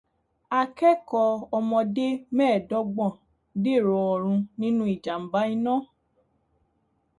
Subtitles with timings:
[0.59, 3.11] Akẹ́kọ̀ọ́ ọmọdé mẹ́ẹ̀dọ́gbọ̀n
[3.63, 5.73] dèrò ọ̀run nínú ìjàmbá iná.